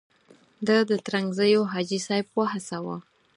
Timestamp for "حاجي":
1.73-1.99